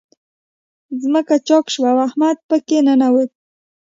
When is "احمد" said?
2.07-2.37